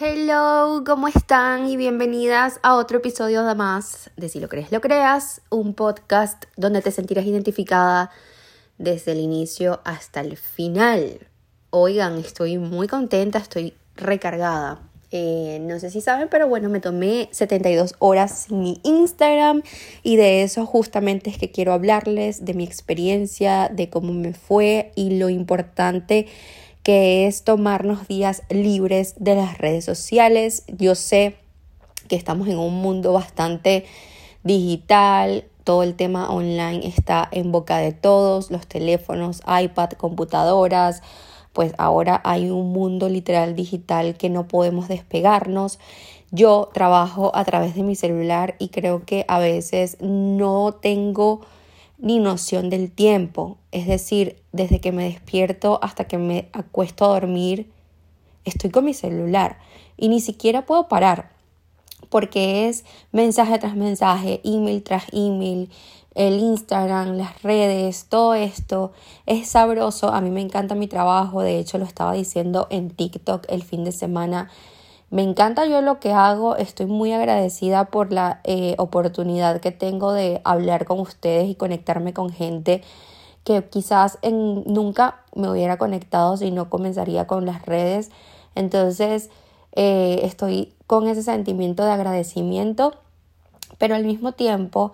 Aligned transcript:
Hello, 0.00 0.84
¿cómo 0.86 1.08
están? 1.08 1.68
Y 1.68 1.76
bienvenidas 1.76 2.60
a 2.62 2.76
otro 2.76 2.98
episodio 2.98 3.44
de 3.44 3.56
más 3.56 4.12
de 4.16 4.28
Si 4.28 4.38
lo 4.38 4.48
crees, 4.48 4.70
lo 4.70 4.80
creas, 4.80 5.40
un 5.50 5.74
podcast 5.74 6.44
donde 6.56 6.82
te 6.82 6.92
sentirás 6.92 7.26
identificada 7.26 8.12
desde 8.78 9.10
el 9.10 9.18
inicio 9.18 9.80
hasta 9.84 10.20
el 10.20 10.36
final. 10.36 11.26
Oigan, 11.70 12.16
estoy 12.18 12.58
muy 12.58 12.86
contenta, 12.86 13.38
estoy 13.38 13.74
recargada. 13.96 14.78
Eh, 15.10 15.58
no 15.62 15.80
sé 15.80 15.90
si 15.90 16.00
saben, 16.00 16.28
pero 16.30 16.46
bueno, 16.46 16.68
me 16.68 16.78
tomé 16.78 17.28
72 17.32 17.96
horas 17.98 18.44
sin 18.46 18.60
mi 18.60 18.80
Instagram 18.84 19.62
y 20.04 20.14
de 20.14 20.44
eso 20.44 20.64
justamente 20.64 21.28
es 21.28 21.38
que 21.38 21.50
quiero 21.50 21.72
hablarles, 21.72 22.44
de 22.44 22.54
mi 22.54 22.62
experiencia, 22.62 23.68
de 23.68 23.90
cómo 23.90 24.12
me 24.12 24.32
fue 24.32 24.92
y 24.94 25.18
lo 25.18 25.28
importante 25.28 26.28
que 26.88 27.26
es 27.26 27.44
tomarnos 27.44 28.08
días 28.08 28.44
libres 28.48 29.14
de 29.18 29.34
las 29.34 29.58
redes 29.58 29.84
sociales. 29.84 30.64
Yo 30.68 30.94
sé 30.94 31.36
que 32.08 32.16
estamos 32.16 32.48
en 32.48 32.56
un 32.56 32.80
mundo 32.80 33.12
bastante 33.12 33.84
digital, 34.42 35.44
todo 35.64 35.82
el 35.82 35.96
tema 35.96 36.30
online 36.30 36.88
está 36.88 37.28
en 37.30 37.52
boca 37.52 37.76
de 37.76 37.92
todos, 37.92 38.50
los 38.50 38.66
teléfonos, 38.66 39.42
iPad, 39.46 39.90
computadoras, 39.98 41.02
pues 41.52 41.74
ahora 41.76 42.22
hay 42.24 42.48
un 42.48 42.72
mundo 42.72 43.10
literal 43.10 43.54
digital 43.54 44.16
que 44.16 44.30
no 44.30 44.48
podemos 44.48 44.88
despegarnos. 44.88 45.78
Yo 46.30 46.70
trabajo 46.72 47.32
a 47.34 47.44
través 47.44 47.74
de 47.74 47.82
mi 47.82 47.96
celular 47.96 48.54
y 48.58 48.68
creo 48.68 49.04
que 49.04 49.26
a 49.28 49.38
veces 49.38 49.98
no 50.00 50.72
tengo 50.80 51.42
ni 51.98 52.18
noción 52.18 52.70
del 52.70 52.90
tiempo. 52.90 53.58
Es 53.72 53.86
decir, 53.86 54.42
desde 54.52 54.80
que 54.80 54.92
me 54.92 55.04
despierto 55.04 55.78
hasta 55.82 56.04
que 56.04 56.18
me 56.18 56.48
acuesto 56.52 57.04
a 57.04 57.08
dormir, 57.08 57.70
estoy 58.44 58.70
con 58.70 58.84
mi 58.84 58.94
celular 58.94 59.58
y 59.96 60.08
ni 60.08 60.20
siquiera 60.20 60.64
puedo 60.64 60.88
parar 60.88 61.38
porque 62.08 62.68
es 62.68 62.84
mensaje 63.12 63.58
tras 63.58 63.76
mensaje, 63.76 64.40
email 64.44 64.82
tras 64.82 65.04
email, 65.12 65.70
el 66.14 66.38
Instagram, 66.38 67.16
las 67.16 67.42
redes, 67.42 68.06
todo 68.08 68.34
esto 68.34 68.92
es 69.26 69.48
sabroso. 69.48 70.12
A 70.12 70.20
mí 70.20 70.30
me 70.30 70.40
encanta 70.40 70.74
mi 70.74 70.88
trabajo, 70.88 71.42
de 71.42 71.58
hecho 71.58 71.78
lo 71.78 71.84
estaba 71.84 72.12
diciendo 72.12 72.66
en 72.70 72.90
TikTok 72.90 73.44
el 73.48 73.62
fin 73.62 73.84
de 73.84 73.92
semana 73.92 74.50
me 75.10 75.22
encanta 75.22 75.64
yo 75.66 75.80
lo 75.80 76.00
que 76.00 76.12
hago, 76.12 76.56
estoy 76.56 76.86
muy 76.86 77.12
agradecida 77.12 77.86
por 77.86 78.12
la 78.12 78.40
eh, 78.44 78.74
oportunidad 78.78 79.60
que 79.60 79.70
tengo 79.70 80.12
de 80.12 80.42
hablar 80.44 80.84
con 80.84 81.00
ustedes 81.00 81.48
y 81.48 81.54
conectarme 81.54 82.12
con 82.12 82.30
gente 82.30 82.82
que 83.44 83.64
quizás 83.64 84.18
en, 84.20 84.64
nunca 84.66 85.22
me 85.34 85.50
hubiera 85.50 85.78
conectado 85.78 86.36
si 86.36 86.50
no 86.50 86.68
comenzaría 86.68 87.26
con 87.26 87.46
las 87.46 87.64
redes. 87.64 88.10
Entonces 88.54 89.30
eh, 89.72 90.20
estoy 90.24 90.74
con 90.86 91.08
ese 91.08 91.22
sentimiento 91.22 91.84
de 91.86 91.92
agradecimiento, 91.92 92.94
pero 93.78 93.94
al 93.94 94.04
mismo 94.04 94.32
tiempo 94.32 94.92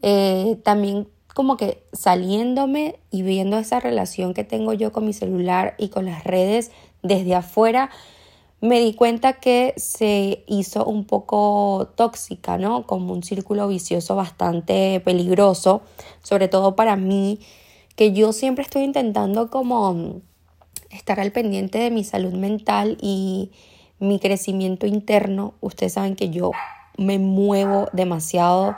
eh, 0.00 0.58
también 0.64 1.06
como 1.34 1.58
que 1.58 1.84
saliéndome 1.92 2.98
y 3.10 3.22
viendo 3.22 3.58
esa 3.58 3.80
relación 3.80 4.32
que 4.32 4.44
tengo 4.44 4.72
yo 4.72 4.92
con 4.92 5.04
mi 5.04 5.12
celular 5.12 5.74
y 5.76 5.88
con 5.90 6.06
las 6.06 6.24
redes 6.24 6.70
desde 7.02 7.34
afuera, 7.34 7.90
me 8.60 8.80
di 8.80 8.94
cuenta 8.94 9.34
que 9.34 9.72
se 9.76 10.44
hizo 10.46 10.84
un 10.84 11.04
poco 11.04 11.92
tóxica, 11.96 12.58
¿no? 12.58 12.86
Como 12.86 13.12
un 13.12 13.22
círculo 13.22 13.66
vicioso 13.68 14.16
bastante 14.16 15.00
peligroso, 15.00 15.82
sobre 16.22 16.48
todo 16.48 16.76
para 16.76 16.96
mí, 16.96 17.40
que 17.96 18.12
yo 18.12 18.32
siempre 18.32 18.62
estoy 18.62 18.82
intentando 18.82 19.50
como 19.50 20.20
estar 20.90 21.20
al 21.20 21.32
pendiente 21.32 21.78
de 21.78 21.90
mi 21.90 22.04
salud 22.04 22.34
mental 22.34 22.98
y 23.00 23.50
mi 23.98 24.18
crecimiento 24.18 24.86
interno. 24.86 25.54
Ustedes 25.60 25.94
saben 25.94 26.16
que 26.16 26.30
yo 26.30 26.50
me 26.98 27.18
muevo 27.18 27.88
demasiado 27.92 28.74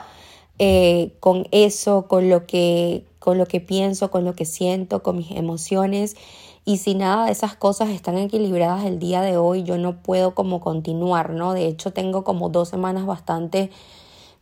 eh, 0.58 1.14
con 1.20 1.46
eso, 1.50 2.06
con 2.08 2.28
lo 2.28 2.46
que 2.46 3.04
con 3.18 3.38
lo 3.38 3.46
que 3.46 3.60
pienso, 3.60 4.10
con 4.10 4.24
lo 4.24 4.34
que 4.34 4.44
siento, 4.44 5.04
con 5.04 5.16
mis 5.16 5.30
emociones 5.30 6.16
y 6.64 6.78
si 6.78 6.94
nada 6.94 7.26
de 7.26 7.32
esas 7.32 7.56
cosas 7.56 7.90
están 7.90 8.18
equilibradas 8.18 8.84
el 8.84 8.98
día 8.98 9.20
de 9.20 9.36
hoy, 9.36 9.64
yo 9.64 9.78
no 9.78 10.02
puedo 10.02 10.34
como 10.34 10.60
continuar, 10.60 11.30
¿no? 11.30 11.54
De 11.54 11.66
hecho, 11.66 11.92
tengo 11.92 12.22
como 12.22 12.50
dos 12.50 12.68
semanas 12.68 13.04
bastante 13.04 13.70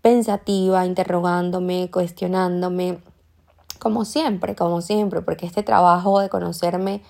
pensativa, 0.03 0.85
interrogándome, 0.85 1.91
cuestionándome, 1.91 2.99
como 3.79 4.05
siempre, 4.05 4.55
como 4.55 4.83
siempre, 4.83 5.23
porque 5.23 5.47
este 5.47 5.63
trabajo 5.63 6.21
de 6.21 6.29
conocerme 6.29 7.03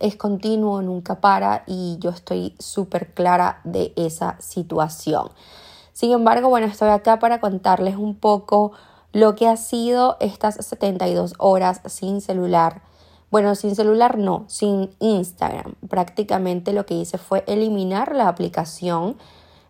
es 0.00 0.16
continuo, 0.16 0.82
nunca 0.82 1.20
para 1.20 1.64
y 1.66 1.96
yo 2.00 2.10
estoy 2.10 2.54
súper 2.58 3.14
clara 3.14 3.60
de 3.64 3.92
esa 3.96 4.36
situación. 4.40 5.30
Sin 5.98 6.12
embargo, 6.12 6.48
bueno, 6.48 6.68
estoy 6.68 6.90
acá 6.90 7.18
para 7.18 7.40
contarles 7.40 7.96
un 7.96 8.14
poco 8.14 8.70
lo 9.12 9.34
que 9.34 9.48
ha 9.48 9.56
sido 9.56 10.16
estas 10.20 10.54
72 10.64 11.34
horas 11.38 11.80
sin 11.86 12.20
celular 12.20 12.82
bueno, 13.32 13.56
sin 13.56 13.74
celular 13.74 14.16
no, 14.16 14.44
sin 14.46 14.90
Instagram. 15.00 15.74
Prácticamente 15.88 16.72
lo 16.72 16.86
que 16.86 16.94
hice 16.94 17.18
fue 17.18 17.42
eliminar 17.48 18.14
la 18.14 18.28
aplicación 18.28 19.16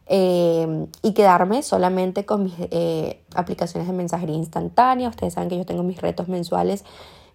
eh, 0.07 0.87
y 1.03 1.13
quedarme 1.15 1.63
solamente 1.63 2.27
con 2.27 2.45
mis 2.45 2.55
eh, 2.59 3.25
aplicaciones 3.35 3.89
de 3.89 3.95
mensajería 3.95 4.37
instantánea. 4.37 5.09
Ustedes 5.09 5.33
saben 5.33 5.49
que 5.49 5.57
yo 5.57 5.65
tengo 5.65 5.83
mis 5.83 5.99
retos 5.99 6.29
mensuales 6.29 6.85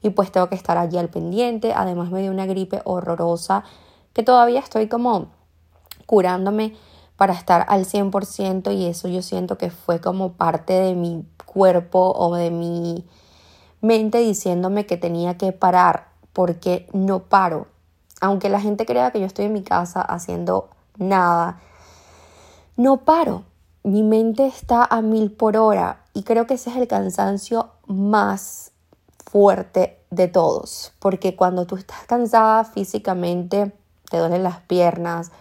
y 0.03 0.11
pues 0.11 0.31
tengo 0.31 0.49
que 0.49 0.55
estar 0.55 0.77
allí 0.77 0.99
al 0.99 1.09
pendiente. 1.09 1.73
Además 1.75 2.11
me 2.11 2.21
dio 2.21 2.29
una 2.29 2.45
gripe 2.45 2.81
horrorosa 2.85 3.63
que 4.13 4.21
todavía 4.21 4.59
estoy 4.59 4.87
como 4.87 5.29
curándome 6.05 6.75
para 7.23 7.35
estar 7.35 7.65
al 7.69 7.85
100% 7.85 8.75
y 8.75 8.85
eso 8.85 9.07
yo 9.07 9.21
siento 9.21 9.57
que 9.57 9.69
fue 9.69 10.01
como 10.01 10.33
parte 10.33 10.73
de 10.73 10.93
mi 10.93 11.25
cuerpo 11.45 12.11
o 12.13 12.35
de 12.35 12.51
mi 12.51 13.07
mente 13.79 14.17
diciéndome 14.17 14.85
que 14.85 14.97
tenía 14.97 15.37
que 15.37 15.53
parar 15.53 16.09
porque 16.33 16.85
no 16.91 17.19
paro. 17.19 17.67
Aunque 18.19 18.49
la 18.49 18.59
gente 18.59 18.85
crea 18.85 19.11
que 19.11 19.21
yo 19.21 19.25
estoy 19.25 19.45
en 19.45 19.53
mi 19.53 19.63
casa 19.63 20.01
haciendo 20.01 20.69
nada, 20.97 21.61
no 22.75 23.05
paro. 23.05 23.43
Mi 23.83 24.03
mente 24.03 24.45
está 24.45 24.83
a 24.83 25.01
mil 25.01 25.31
por 25.31 25.55
hora 25.55 26.01
y 26.13 26.23
creo 26.23 26.45
que 26.45 26.55
ese 26.55 26.71
es 26.71 26.75
el 26.75 26.89
cansancio 26.89 27.69
más 27.87 28.73
fuerte 29.31 29.97
de 30.11 30.27
todos, 30.27 30.91
porque 30.99 31.37
cuando 31.37 31.65
tú 31.67 31.77
estás 31.77 32.03
cansada 32.05 32.65
físicamente, 32.65 33.71
te 34.11 34.17
duelen 34.17 34.43
las 34.43 34.59
piernas, 34.59 35.31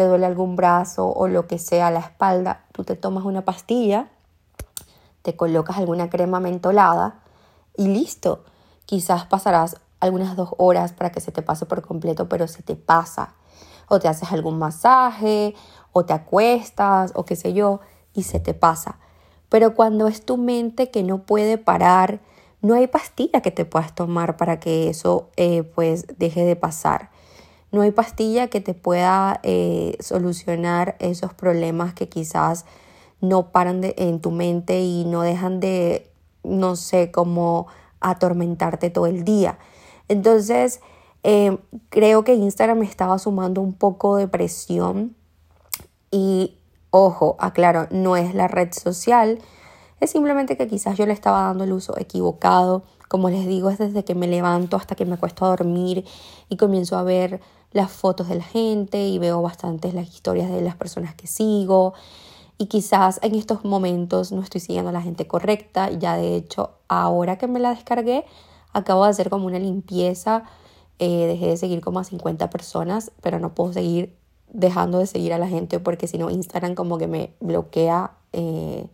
te 0.00 0.06
duele 0.06 0.24
algún 0.24 0.56
brazo 0.56 1.12
o 1.12 1.28
lo 1.28 1.46
que 1.46 1.58
sea, 1.58 1.90
la 1.90 2.00
espalda, 2.00 2.64
tú 2.72 2.84
te 2.84 2.96
tomas 2.96 3.26
una 3.26 3.44
pastilla, 3.44 4.08
te 5.20 5.36
colocas 5.36 5.76
alguna 5.76 6.08
crema 6.08 6.40
mentolada 6.40 7.20
y 7.76 7.86
listo. 7.86 8.44
Quizás 8.86 9.26
pasarás 9.26 9.76
algunas 10.00 10.36
dos 10.36 10.54
horas 10.56 10.94
para 10.94 11.12
que 11.12 11.20
se 11.20 11.32
te 11.32 11.42
pase 11.42 11.66
por 11.66 11.86
completo, 11.86 12.30
pero 12.30 12.48
se 12.48 12.62
te 12.62 12.76
pasa. 12.76 13.34
O 13.88 13.98
te 13.98 14.08
haces 14.08 14.32
algún 14.32 14.58
masaje, 14.58 15.54
o 15.92 16.06
te 16.06 16.14
acuestas, 16.14 17.12
o 17.14 17.26
qué 17.26 17.36
sé 17.36 17.52
yo, 17.52 17.80
y 18.14 18.22
se 18.22 18.40
te 18.40 18.54
pasa. 18.54 18.96
Pero 19.50 19.74
cuando 19.74 20.08
es 20.08 20.24
tu 20.24 20.38
mente 20.38 20.90
que 20.90 21.02
no 21.02 21.24
puede 21.24 21.58
parar, 21.58 22.20
no 22.62 22.72
hay 22.72 22.86
pastilla 22.86 23.42
que 23.42 23.50
te 23.50 23.66
puedas 23.66 23.94
tomar 23.94 24.38
para 24.38 24.60
que 24.60 24.88
eso 24.88 25.28
eh, 25.36 25.62
pues 25.62 26.06
deje 26.16 26.46
de 26.46 26.56
pasar. 26.56 27.10
No 27.72 27.82
hay 27.82 27.92
pastilla 27.92 28.48
que 28.48 28.60
te 28.60 28.74
pueda 28.74 29.40
eh, 29.42 29.96
solucionar 30.00 30.96
esos 30.98 31.34
problemas 31.34 31.94
que 31.94 32.08
quizás 32.08 32.64
no 33.20 33.52
paran 33.52 33.80
de, 33.80 33.94
en 33.98 34.20
tu 34.20 34.30
mente 34.30 34.80
y 34.80 35.04
no 35.04 35.22
dejan 35.22 35.60
de, 35.60 36.10
no 36.42 36.76
sé, 36.76 37.10
como 37.10 37.66
atormentarte 38.00 38.90
todo 38.90 39.06
el 39.06 39.24
día. 39.24 39.58
Entonces, 40.08 40.80
eh, 41.22 41.58
creo 41.90 42.24
que 42.24 42.34
Instagram 42.34 42.82
estaba 42.82 43.18
sumando 43.18 43.60
un 43.60 43.74
poco 43.74 44.16
de 44.16 44.26
presión 44.26 45.14
y, 46.10 46.56
ojo, 46.90 47.36
aclaro, 47.38 47.86
no 47.90 48.16
es 48.16 48.34
la 48.34 48.48
red 48.48 48.72
social, 48.72 49.38
es 50.00 50.10
simplemente 50.10 50.56
que 50.56 50.66
quizás 50.66 50.96
yo 50.96 51.06
le 51.06 51.12
estaba 51.12 51.42
dando 51.42 51.64
el 51.64 51.72
uso 51.72 51.96
equivocado. 51.98 52.82
Como 53.08 53.28
les 53.28 53.46
digo, 53.46 53.68
es 53.70 53.78
desde 53.78 54.04
que 54.04 54.14
me 54.14 54.26
levanto 54.26 54.76
hasta 54.76 54.94
que 54.94 55.04
me 55.04 55.14
acuesto 55.14 55.44
a 55.44 55.48
dormir 55.48 56.06
y 56.48 56.56
comienzo 56.56 56.96
a 56.96 57.02
ver 57.02 57.40
las 57.72 57.90
fotos 57.90 58.28
de 58.28 58.36
la 58.36 58.44
gente 58.44 59.06
y 59.08 59.18
veo 59.18 59.42
bastantes 59.42 59.94
las 59.94 60.08
historias 60.08 60.50
de 60.50 60.60
las 60.60 60.76
personas 60.76 61.14
que 61.14 61.26
sigo. 61.26 61.94
Y 62.58 62.66
quizás 62.66 63.18
en 63.22 63.34
estos 63.34 63.64
momentos 63.64 64.32
no 64.32 64.42
estoy 64.42 64.60
siguiendo 64.60 64.90
a 64.90 64.92
la 64.92 65.02
gente 65.02 65.26
correcta. 65.26 65.90
Ya 65.90 66.16
de 66.16 66.36
hecho, 66.36 66.72
ahora 66.88 67.38
que 67.38 67.46
me 67.46 67.58
la 67.58 67.70
descargué, 67.70 68.26
Acabo 68.72 69.04
de 69.04 69.10
hacer 69.10 69.30
como 69.30 69.46
una 69.46 69.58
limpieza, 69.58 70.44
eh, 70.98 71.26
dejé 71.26 71.48
de 71.48 71.56
seguir 71.56 71.80
como 71.80 71.98
a 71.98 72.04
50 72.04 72.50
personas, 72.50 73.10
pero 73.20 73.38
no 73.40 73.54
puedo 73.54 73.72
seguir 73.72 74.16
dejando 74.52 74.98
de 74.98 75.06
seguir 75.06 75.32
a 75.32 75.38
la 75.38 75.48
gente 75.48 75.78
porque 75.80 76.06
si 76.06 76.18
no 76.18 76.30
Instagram 76.30 76.74
como 76.74 76.98
que 76.98 77.06
me 77.06 77.34
bloquea. 77.40 78.12
Eh. 78.32 78.86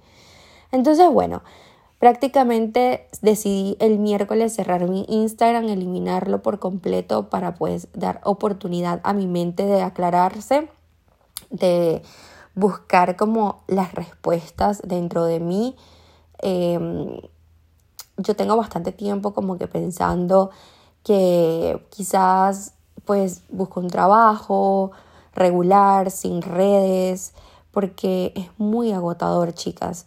Entonces, 0.73 1.11
bueno, 1.11 1.43
prácticamente 1.99 3.09
decidí 3.23 3.77
el 3.81 3.99
miércoles 3.99 4.55
cerrar 4.55 4.89
mi 4.89 5.07
Instagram, 5.09 5.69
eliminarlo 5.69 6.43
por 6.43 6.59
completo 6.59 7.31
para 7.31 7.55
pues 7.55 7.89
dar 7.95 8.21
oportunidad 8.25 9.01
a 9.05 9.13
mi 9.13 9.27
mente 9.27 9.65
de 9.65 9.83
aclararse, 9.83 10.69
de 11.51 12.03
buscar 12.55 13.17
como 13.17 13.63
las 13.67 13.95
respuestas 13.95 14.83
dentro 14.85 15.25
de 15.25 15.41
mí. 15.41 15.77
Em, 16.39 17.19
yo 18.19 18.37
tengo 18.37 18.57
bastante 18.57 18.93
tiempo 18.93 19.33
como 19.35 19.59
que 19.59 19.69
pensando 19.69 20.51
que 21.03 21.87
quizás 21.91 22.73
pues 23.05 23.43
busco 23.51 23.81
un 23.81 23.89
trabajo 23.89 24.91
regular, 25.35 26.11
sin 26.11 26.43
redes, 26.43 27.35
porque 27.71 28.33
es 28.35 28.49
muy 28.59 28.93
agotador, 28.93 29.53
chicas. 29.53 30.07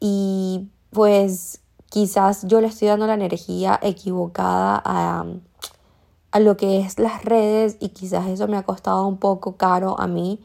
Y 0.00 0.68
pues 0.90 1.60
quizás 1.90 2.46
yo 2.46 2.60
le 2.60 2.68
estoy 2.68 2.88
dando 2.88 3.06
la 3.06 3.14
energía 3.14 3.78
equivocada 3.82 4.82
a, 4.84 5.24
a 6.30 6.40
lo 6.40 6.56
que 6.56 6.80
es 6.80 6.98
las 6.98 7.24
redes 7.24 7.76
y 7.80 7.90
quizás 7.90 8.26
eso 8.28 8.48
me 8.48 8.56
ha 8.56 8.62
costado 8.62 9.06
un 9.06 9.18
poco 9.18 9.56
caro 9.56 9.98
a 9.98 10.06
mí 10.06 10.40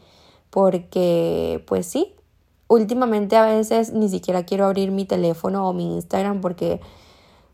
porque 0.49 1.63
pues 1.67 1.85
sí, 1.85 2.13
últimamente 2.67 3.35
a 3.35 3.45
veces 3.45 3.91
ni 3.93 4.09
siquiera 4.09 4.45
quiero 4.45 4.65
abrir 4.65 4.91
mi 4.91 5.05
teléfono 5.05 5.67
o 5.67 5.73
mi 5.73 5.95
Instagram 5.95 6.41
porque 6.41 6.79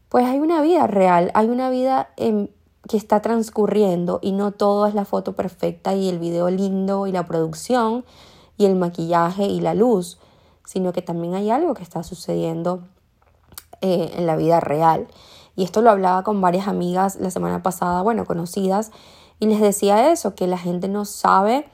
pues 0.10 0.26
hay 0.26 0.40
una 0.40 0.62
vida 0.62 0.88
real, 0.88 1.32
hay 1.34 1.48
una 1.48 1.70
vida 1.70 2.10
en, 2.18 2.52
que 2.88 2.98
está 2.98 3.22
transcurriendo 3.22 4.20
y 4.22 4.32
no 4.32 4.52
todo 4.52 4.88
es 4.88 4.94
la 4.94 5.06
foto 5.06 5.34
perfecta 5.34 5.94
y 5.94 6.10
el 6.10 6.20
video 6.20 6.50
lindo 6.50 7.08
y 7.08 7.12
la 7.12 7.26
producción 7.26 8.06
y 8.58 8.66
el 8.66 8.76
maquillaje 8.76 9.46
y 9.46 9.60
la 9.60 9.74
luz, 9.74 10.18
sino 10.68 10.92
que 10.92 11.02
también 11.02 11.34
hay 11.34 11.50
algo 11.50 11.74
que 11.74 11.82
está 11.82 12.04
sucediendo 12.04 12.82
eh, 13.80 14.12
en 14.18 14.28
la 14.28 14.36
vida 14.36 14.60
real. 14.60 15.08
Y 15.56 15.64
esto 15.64 15.82
lo 15.82 15.90
hablaba 15.90 16.24
con 16.24 16.42
varias 16.42 16.68
amigas 16.68 17.16
la 17.16 17.32
semana 17.32 17.64
pasada, 17.64 18.02
bueno, 18.02 18.26
conocidas, 18.26 18.92
y 19.40 19.46
les 19.46 19.62
decía 19.62 20.12
eso, 20.12 20.36
que 20.36 20.46
la 20.46 20.58
gente 20.58 20.90
no 20.90 21.06
sabe 21.06 21.70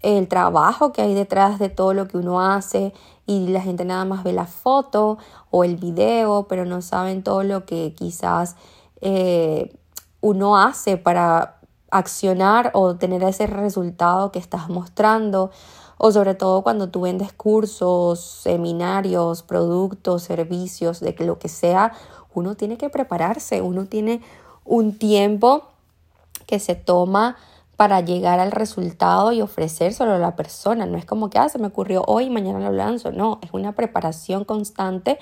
el 0.00 0.28
trabajo 0.28 0.92
que 0.92 1.02
hay 1.02 1.12
detrás 1.12 1.58
de 1.58 1.68
todo 1.68 1.92
lo 1.92 2.08
que 2.08 2.16
uno 2.16 2.40
hace 2.40 2.94
y 3.26 3.48
la 3.48 3.60
gente 3.60 3.84
nada 3.84 4.06
más 4.06 4.24
ve 4.24 4.32
la 4.32 4.46
foto 4.46 5.18
o 5.50 5.62
el 5.62 5.76
video, 5.76 6.46
pero 6.48 6.64
no 6.64 6.80
saben 6.80 7.22
todo 7.22 7.42
lo 7.42 7.66
que 7.66 7.92
quizás 7.94 8.56
eh, 9.02 9.76
uno 10.22 10.56
hace 10.56 10.96
para 10.96 11.58
accionar 11.90 12.70
o 12.72 12.96
tener 12.96 13.22
ese 13.24 13.46
resultado 13.46 14.32
que 14.32 14.38
estás 14.38 14.70
mostrando 14.70 15.50
o 15.98 16.12
sobre 16.12 16.34
todo 16.34 16.62
cuando 16.62 16.88
tú 16.88 17.02
vendes 17.02 17.32
cursos, 17.32 18.20
seminarios, 18.20 19.42
productos, 19.42 20.22
servicios, 20.22 21.00
de 21.00 21.14
lo 21.18 21.38
que 21.38 21.48
sea, 21.48 21.92
uno 22.34 22.54
tiene 22.54 22.78
que 22.78 22.88
prepararse, 22.88 23.62
uno 23.62 23.86
tiene 23.86 24.20
un 24.64 24.96
tiempo 24.96 25.64
que 26.46 26.60
se 26.60 26.74
toma 26.74 27.36
para 27.76 28.00
llegar 28.00 28.40
al 28.40 28.50
resultado 28.50 29.32
y 29.32 29.40
ofrecérselo 29.40 30.14
a 30.14 30.18
la 30.18 30.34
persona. 30.34 30.86
No 30.86 30.98
es 30.98 31.04
como 31.04 31.30
que, 31.30 31.38
ah, 31.38 31.48
se 31.48 31.58
me 31.58 31.68
ocurrió 31.68 32.02
hoy 32.06 32.28
mañana 32.28 32.58
lo 32.58 32.72
lanzo. 32.72 33.12
No, 33.12 33.38
es 33.42 33.50
una 33.52 33.72
preparación 33.72 34.44
constante 34.44 35.18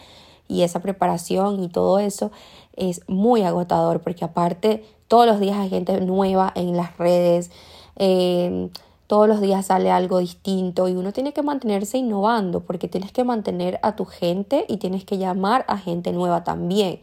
y 0.48 0.62
esa 0.62 0.80
preparación 0.80 1.62
y 1.62 1.68
todo 1.68 1.98
eso 1.98 2.30
es 2.74 3.02
muy 3.08 3.42
agotador 3.42 4.00
porque 4.00 4.24
aparte 4.24 4.84
todos 5.08 5.26
los 5.26 5.40
días 5.40 5.58
hay 5.58 5.68
gente 5.68 6.00
nueva 6.00 6.52
en 6.54 6.76
las 6.76 6.96
redes, 6.96 7.50
eh, 7.96 8.70
todos 9.06 9.28
los 9.28 9.40
días 9.40 9.66
sale 9.66 9.90
algo 9.90 10.18
distinto 10.18 10.88
y 10.88 10.96
uno 10.96 11.12
tiene 11.12 11.32
que 11.32 11.42
mantenerse 11.42 11.98
innovando 11.98 12.60
porque 12.60 12.88
tienes 12.88 13.12
que 13.12 13.24
mantener 13.24 13.78
a 13.82 13.96
tu 13.96 14.04
gente 14.04 14.64
y 14.68 14.78
tienes 14.78 15.04
que 15.04 15.18
llamar 15.18 15.64
a 15.68 15.78
gente 15.78 16.12
nueva 16.12 16.44
también. 16.44 17.00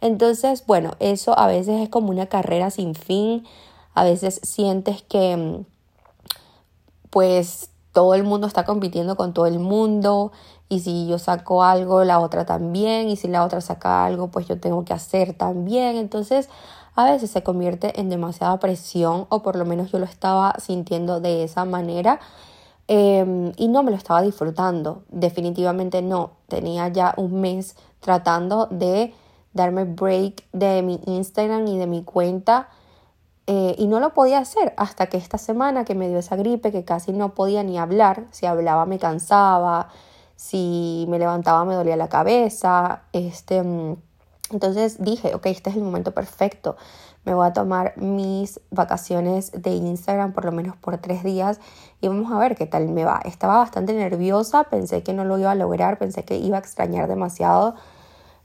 Entonces, 0.00 0.64
bueno, 0.66 0.92
eso 1.00 1.38
a 1.38 1.46
veces 1.46 1.80
es 1.80 1.88
como 1.88 2.10
una 2.10 2.26
carrera 2.26 2.70
sin 2.70 2.94
fin, 2.94 3.44
a 3.94 4.04
veces 4.04 4.40
sientes 4.42 5.02
que 5.02 5.36
mm, 5.36 5.64
pues 7.10 7.70
todo 7.92 8.14
el 8.14 8.22
mundo 8.22 8.46
está 8.46 8.64
compitiendo 8.64 9.16
con 9.16 9.34
todo 9.34 9.46
el 9.46 9.58
mundo 9.58 10.32
y 10.68 10.80
si 10.80 11.08
yo 11.08 11.18
saco 11.18 11.64
algo, 11.64 12.04
la 12.04 12.20
otra 12.20 12.46
también, 12.46 13.08
y 13.08 13.16
si 13.16 13.26
la 13.26 13.44
otra 13.44 13.60
saca 13.60 14.06
algo, 14.06 14.28
pues 14.28 14.46
yo 14.46 14.60
tengo 14.60 14.84
que 14.84 14.92
hacer 14.92 15.34
también. 15.34 15.96
Entonces, 15.96 16.48
a 16.94 17.04
veces 17.04 17.30
se 17.30 17.42
convierte 17.42 18.00
en 18.00 18.08
demasiada 18.08 18.58
presión, 18.58 19.26
o 19.28 19.42
por 19.42 19.56
lo 19.56 19.64
menos 19.64 19.92
yo 19.92 19.98
lo 19.98 20.04
estaba 20.04 20.54
sintiendo 20.58 21.20
de 21.20 21.44
esa 21.44 21.64
manera. 21.64 22.20
Em, 22.88 23.52
y 23.56 23.68
no 23.68 23.82
me 23.82 23.90
lo 23.92 23.96
estaba 23.96 24.22
disfrutando, 24.22 25.04
definitivamente 25.08 26.02
no. 26.02 26.32
Tenía 26.48 26.88
ya 26.88 27.14
un 27.16 27.40
mes 27.40 27.76
tratando 28.00 28.66
de 28.66 29.14
darme 29.52 29.84
break 29.84 30.44
de 30.52 30.82
mi 30.82 31.00
Instagram 31.06 31.66
y 31.68 31.78
de 31.78 31.86
mi 31.86 32.02
cuenta 32.02 32.68
eh, 33.46 33.74
y 33.78 33.86
no 33.88 33.98
lo 33.98 34.14
podía 34.14 34.38
hacer 34.38 34.74
hasta 34.76 35.06
que 35.08 35.16
esta 35.16 35.38
semana 35.38 35.84
que 35.84 35.96
me 35.96 36.08
dio 36.08 36.18
esa 36.18 36.36
gripe 36.36 36.70
que 36.70 36.84
casi 36.84 37.12
no 37.12 37.34
podía 37.34 37.64
ni 37.64 37.78
hablar, 37.78 38.26
si 38.30 38.46
hablaba 38.46 38.86
me 38.86 38.98
cansaba, 39.00 39.88
si 40.36 41.04
me 41.08 41.18
levantaba 41.18 41.64
me 41.64 41.74
dolía 41.74 41.96
la 41.96 42.08
cabeza, 42.08 43.02
este, 43.12 43.62
mm, 43.62 43.96
entonces 44.50 45.02
dije, 45.02 45.34
ok, 45.34 45.46
este 45.46 45.70
es 45.70 45.76
el 45.76 45.82
momento 45.82 46.12
perfecto, 46.12 46.76
me 47.24 47.34
voy 47.34 47.46
a 47.46 47.52
tomar 47.52 47.96
mis 47.98 48.60
vacaciones 48.70 49.52
de 49.52 49.70
Instagram 49.70 50.32
por 50.32 50.44
lo 50.44 50.52
menos 50.52 50.76
por 50.76 50.96
tres 50.98 51.22
días 51.22 51.60
y 52.00 52.08
vamos 52.08 52.32
a 52.32 52.38
ver 52.38 52.56
qué 52.56 52.66
tal 52.66 52.88
me 52.88 53.04
va. 53.04 53.20
Estaba 53.24 53.58
bastante 53.58 53.92
nerviosa, 53.92 54.64
pensé 54.64 55.02
que 55.02 55.12
no 55.12 55.24
lo 55.24 55.38
iba 55.38 55.50
a 55.50 55.54
lograr, 55.54 55.98
pensé 55.98 56.24
que 56.24 56.38
iba 56.38 56.56
a 56.56 56.60
extrañar 56.60 57.08
demasiado 57.08 57.74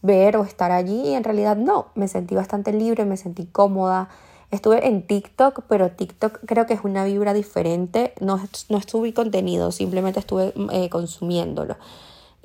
ver 0.01 0.37
o 0.37 0.43
estar 0.43 0.71
allí 0.71 1.09
y 1.09 1.13
en 1.13 1.23
realidad 1.23 1.55
no, 1.55 1.87
me 1.95 2.07
sentí 2.07 2.35
bastante 2.35 2.73
libre, 2.73 3.05
me 3.05 3.17
sentí 3.17 3.45
cómoda. 3.45 4.09
Estuve 4.51 4.87
en 4.87 5.07
TikTok, 5.07 5.63
pero 5.67 5.91
TikTok 5.91 6.39
creo 6.45 6.65
que 6.65 6.73
es 6.73 6.81
una 6.83 7.03
vibra 7.05 7.33
diferente. 7.33 8.13
No, 8.19 8.39
no 8.69 8.77
estuve 8.77 9.13
contenido, 9.13 9.71
simplemente 9.71 10.19
estuve 10.19 10.53
eh, 10.71 10.89
consumiéndolo. 10.89 11.77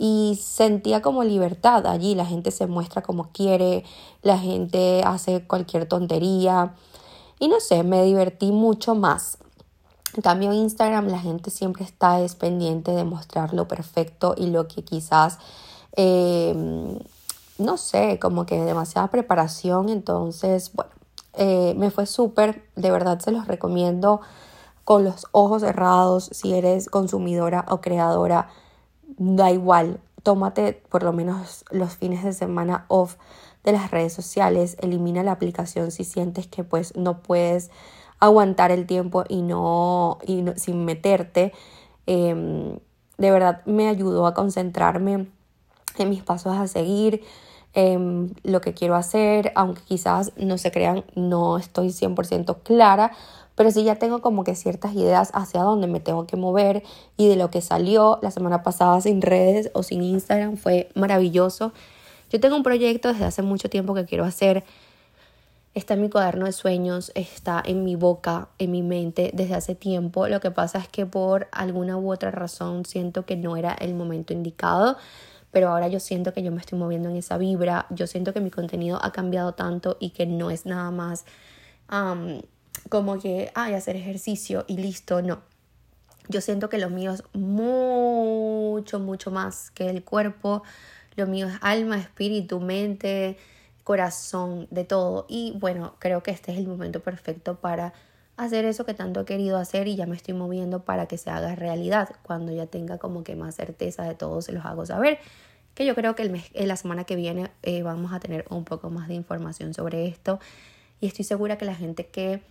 Y 0.03 0.41
sentía 0.43 1.03
como 1.03 1.25
libertad 1.25 1.87
allí. 1.87 2.15
La 2.15 2.25
gente 2.25 2.53
se 2.53 2.67
muestra 2.67 3.03
como 3.03 3.33
quiere, 3.33 3.85
la 4.23 4.39
gente 4.39 5.03
hace 5.05 5.47
cualquier 5.47 5.87
tontería. 5.87 6.75
Y 7.39 7.49
no 7.49 7.61
sé, 7.61 7.83
me 7.83 8.03
divertí 8.03 8.51
mucho 8.51 8.95
más. 8.95 9.37
En 10.17 10.23
cambio, 10.23 10.55
Instagram, 10.55 11.09
la 11.09 11.19
gente 11.19 11.51
siempre 11.51 11.85
está 11.85 12.19
es 12.23 12.35
pendiente 12.35 12.93
de 12.93 13.05
mostrar 13.05 13.53
lo 13.53 13.69
perfecto 13.69 14.35
y 14.39 14.47
lo 14.47 14.69
que 14.69 14.83
quizás, 14.85 15.39
eh, 15.97 16.55
no 17.59 17.77
sé, 17.77 18.19
como 18.19 18.47
que 18.47 18.59
demasiada 18.59 19.11
preparación. 19.11 19.91
Entonces, 19.91 20.71
bueno, 20.73 20.93
eh, 21.35 21.75
me 21.77 21.91
fue 21.91 22.07
súper, 22.07 22.65
de 22.75 22.91
verdad 22.91 23.21
se 23.21 23.33
los 23.33 23.47
recomiendo 23.47 24.23
con 24.85 25.05
los 25.05 25.27
ojos 25.33 25.61
cerrados, 25.61 26.31
si 26.33 26.55
eres 26.55 26.89
consumidora 26.89 27.67
o 27.69 27.83
creadora, 27.83 28.49
da 29.21 29.51
igual, 29.51 30.01
tómate 30.23 30.83
por 30.89 31.03
lo 31.03 31.13
menos 31.13 31.65
los 31.71 31.97
fines 31.97 32.25
de 32.25 32.33
semana 32.33 32.87
off 32.89 33.17
de 33.65 33.73
las 33.73 33.91
redes 33.91 34.15
sociales, 34.15 34.79
elimina 34.81 35.23
la 35.23 35.33
aplicación 35.33 35.91
si 35.91 36.05
sientes 36.05 36.47
que 36.47 36.65
pues 36.65 36.97
no 36.97 37.21
puedes 37.21 37.71
aguantar 38.19 38.71
el 38.71 38.87
tiempo 38.87 39.25
y 39.29 39.43
no, 39.43 40.19
y 40.27 40.43
sin 40.57 40.87
meterte. 40.87 41.53
Em, 42.07 42.79
de 43.19 43.31
verdad 43.31 43.63
me 43.67 43.89
ayudó 43.89 44.27
a 44.27 44.33
concentrarme 44.33 45.29
en 45.99 46.09
mis 46.09 46.23
pasos 46.23 46.57
a 46.57 46.67
seguir, 46.67 47.23
Em, 47.73 48.31
lo 48.43 48.61
que 48.61 48.75
quiero 48.75 48.97
hacer, 48.97 49.53
aunque 49.55 49.83
quizás 49.83 50.33
no 50.37 50.59
se 50.59 50.73
crean, 50.73 51.05
no 51.15 51.57
estoy 51.57 51.91
100% 51.91 52.63
clara, 52.65 53.13
pero 53.55 53.71
sí 53.71 53.85
ya 53.85 53.95
tengo 53.95 54.21
como 54.23 54.43
que 54.43 54.57
ciertas 54.57 54.95
ideas 54.95 55.31
hacia 55.35 55.63
dónde 55.63 55.87
me 55.87 56.01
tengo 56.01 56.27
que 56.27 56.37
mover 56.37 56.83
y 57.17 57.29
de 57.29 57.37
lo 57.37 57.51
que 57.51 57.61
salió 57.61 58.19
la 58.23 58.33
semana 58.33 58.65
pasada 58.65 59.01
sin 59.01 59.23
redes 59.23 59.71
o 59.73 59.85
sin 59.85 60.03
Instagram 60.03 60.57
fue 60.57 60.89
maravilloso. 60.95 61.73
Yo 62.31 62.41
tengo 62.41 62.57
un 62.57 62.65
proyecto 62.65 63.09
desde 63.09 63.25
hace 63.25 63.43
mucho 63.43 63.71
tiempo 63.71 63.95
que 63.95 64.05
quiero 64.05 64.25
hacer. 64.25 64.65
Está 65.75 65.95
en 65.95 66.03
mi 66.03 66.11
cuaderno 66.11 66.47
de 66.47 66.53
sueños, 66.53 67.13
está 67.15 67.63
en 67.65 67.85
mi 67.85 67.95
boca, 67.95 68.49
en 68.59 68.73
mi 68.73 68.83
mente 68.83 69.31
desde 69.33 69.55
hace 69.55 69.77
tiempo. 69.77 70.27
Lo 70.27 70.41
que 70.41 70.51
pasa 70.51 70.79
es 70.79 70.89
que 70.89 71.07
por 71.07 71.47
alguna 71.53 71.97
u 71.97 72.11
otra 72.11 72.33
razón 72.33 72.85
siento 72.85 73.25
que 73.27 73.37
no 73.37 73.57
era 73.57 73.75
el 73.75 73.95
momento 73.95 74.33
indicado 74.33 74.97
pero 75.51 75.69
ahora 75.69 75.89
yo 75.89 76.01
siento 76.01 76.33
que 76.33 76.43
yo 76.43 76.53
me 76.53 76.61
estoy 76.61 76.79
moviendo 76.79 77.09
en 77.09 77.17
esa 77.17 77.39
vibra, 77.39 77.87
yo 77.91 78.07
siento 78.07 78.33
que 78.33 78.41
mi 78.41 78.51
contenido 78.51 78.99
ha 79.03 79.13
cambiado 79.13 79.55
tanto 79.55 79.97
y 80.01 80.11
que 80.11 80.27
no 80.27 80.51
es 80.51 80.67
nada 80.67 80.91
más 80.91 81.25
como 82.89 83.19
que, 83.19 83.51
ay, 83.55 83.75
hacer 83.75 83.97
ejercicio 83.97 84.65
y 84.69 84.77
listo, 84.77 85.23
no. 85.23 85.43
Yo 86.29 86.41
siento 86.41 86.69
que 86.69 86.79
lo 86.79 86.89
mío 86.89 87.13
es 87.13 87.25
mucho, 87.33 89.01
mucho 89.01 89.33
más 89.33 89.73
que 89.73 89.91
el 89.91 90.05
cuerpo, 90.05 90.63
lo 91.17 91.27
mío 91.27 91.49
es 91.49 91.55
alma, 91.61 91.99
espíritu, 91.99 92.61
mente, 92.61 93.37
corazón, 93.83 94.69
de 94.71 94.85
todo. 94.85 95.27
Y 95.29 95.55
bueno, 95.59 95.97
creo 95.99 96.23
que 96.23 96.31
este 96.31 96.53
es 96.53 96.59
el 96.59 96.69
momento 96.69 97.01
perfecto 97.01 97.57
para 97.57 97.93
hacer 98.45 98.65
eso 98.65 98.85
que 98.85 98.95
tanto 98.95 99.21
he 99.21 99.25
querido 99.25 99.59
hacer 99.59 99.89
y 99.89 99.97
ya 99.97 100.07
me 100.07 100.17
estoy 100.17 100.35
moviendo 100.35 100.85
para 100.85 101.07
que 101.07 101.19
se 101.19 101.31
haga 101.31 101.55
realidad. 101.55 102.11
Cuando 102.23 102.53
ya 102.53 102.67
tenga 102.67 102.99
como 102.99 103.23
que 103.23 103.37
más 103.37 103.55
certeza 103.55 104.05
de 104.05 104.15
todo, 104.15 104.43
se 104.43 104.53
los 104.53 104.65
hago 104.65 104.87
saber. 104.87 105.19
Que 105.75 105.87
yo 105.87 105.95
creo 105.95 106.15
que 106.15 106.23
el 106.23 106.31
mes, 106.31 106.51
eh, 106.55 106.67
la 106.67 106.77
semana 106.77 107.05
que 107.05 107.17
viene 107.17 107.51
eh, 107.63 107.83
vamos 107.83 108.13
a 108.13 108.21
tener 108.21 108.45
un 108.51 108.65
poco 108.65 108.91
más 108.91 109.09
de 109.09 109.15
información 109.15 109.75
sobre 109.75 110.07
esto. 110.07 110.41
Y 111.01 111.07
estoy 111.07 111.25
segura 111.25 111.59
que 111.59 111.65
la 111.65 111.75
gente 111.75 112.07
que 112.07 112.43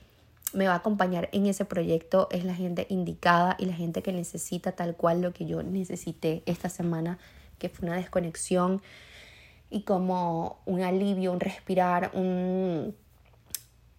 me 0.54 0.68
va 0.68 0.74
a 0.74 0.78
acompañar 0.78 1.30
en 1.32 1.46
ese 1.46 1.66
proyecto 1.66 2.28
es 2.32 2.44
la 2.44 2.56
gente 2.56 2.86
indicada 2.90 3.56
y 3.60 3.66
la 3.66 3.74
gente 3.74 4.02
que 4.02 4.12
necesita 4.14 4.72
tal 4.72 4.96
cual 4.96 5.22
lo 5.22 5.34
que 5.34 5.46
yo 5.46 5.62
necesité 5.64 6.44
esta 6.46 6.70
semana, 6.70 7.20
que 7.60 7.70
fue 7.70 7.88
una 7.88 7.98
desconexión 7.98 8.82
y 9.70 9.82
como 9.82 10.60
un 10.66 10.82
alivio, 10.82 11.32
un 11.32 11.40
respirar, 11.40 12.12
un 12.14 12.96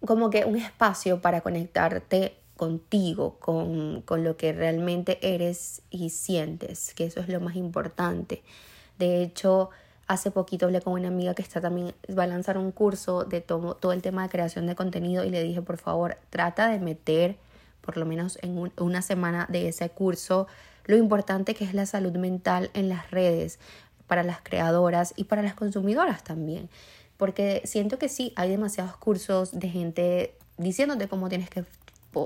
como 0.05 0.29
que 0.29 0.45
un 0.45 0.57
espacio 0.57 1.21
para 1.21 1.41
conectarte 1.41 2.35
contigo, 2.57 3.37
con, 3.39 4.01
con 4.01 4.23
lo 4.23 4.37
que 4.37 4.53
realmente 4.53 5.17
eres 5.21 5.81
y 5.89 6.09
sientes, 6.09 6.93
que 6.93 7.05
eso 7.05 7.19
es 7.19 7.29
lo 7.29 7.39
más 7.39 7.55
importante. 7.55 8.43
De 8.99 9.23
hecho, 9.23 9.71
hace 10.07 10.29
poquito 10.29 10.65
hablé 10.65 10.81
con 10.81 10.93
una 10.93 11.07
amiga 11.07 11.33
que 11.33 11.41
está 11.41 11.61
también, 11.61 11.93
va 12.17 12.23
a 12.23 12.27
lanzar 12.27 12.57
un 12.57 12.71
curso 12.71 13.23
de 13.23 13.41
todo, 13.41 13.75
todo 13.75 13.93
el 13.93 14.01
tema 14.01 14.23
de 14.23 14.29
creación 14.29 14.67
de 14.67 14.75
contenido 14.75 15.23
y 15.23 15.29
le 15.29 15.41
dije, 15.41 15.61
por 15.61 15.77
favor, 15.77 16.17
trata 16.29 16.67
de 16.67 16.79
meter 16.79 17.37
por 17.81 17.97
lo 17.97 18.05
menos 18.05 18.37
en 18.41 18.71
una 18.77 19.01
semana 19.01 19.47
de 19.49 19.67
ese 19.67 19.89
curso 19.89 20.47
lo 20.85 20.97
importante 20.97 21.55
que 21.55 21.63
es 21.63 21.73
la 21.73 21.85
salud 21.85 22.13
mental 22.13 22.69
en 22.73 22.89
las 22.89 23.11
redes 23.11 23.59
para 24.07 24.23
las 24.23 24.41
creadoras 24.41 25.13
y 25.15 25.25
para 25.25 25.41
las 25.41 25.53
consumidoras 25.53 26.23
también. 26.23 26.69
Porque 27.21 27.61
siento 27.65 27.99
que 27.99 28.09
sí, 28.09 28.33
hay 28.35 28.49
demasiados 28.49 28.97
cursos 28.97 29.51
de 29.51 29.69
gente 29.69 30.33
diciéndote 30.57 31.07
cómo 31.07 31.29
tienes 31.29 31.51
que, 31.51 31.65